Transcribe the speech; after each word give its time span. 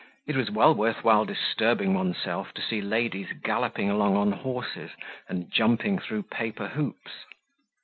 It 0.25 0.35
was 0.35 0.49
well 0.49 0.73
worth 0.73 1.03
while 1.03 1.25
disturbing 1.25 1.93
oneself 1.93 2.55
to 2.55 2.61
see 2.63 2.81
ladies 2.81 3.33
galloping 3.43 3.87
along 3.91 4.17
on 4.17 4.31
horses 4.31 4.89
and 5.29 5.51
jumping 5.51 5.99
through 5.99 6.23
paper 6.23 6.69
hoops. 6.69 7.11